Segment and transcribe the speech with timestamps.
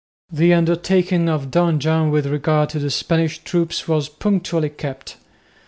[0.31, 5.17] The undertaking of Don John with regard to the Spanish troops was punctually kept.